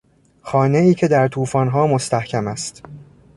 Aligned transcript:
خانهای 0.41 0.93
که 0.93 1.07
در 1.07 1.27
توفانها 1.27 1.87
مستحکم 1.87 2.47
است 2.47 2.83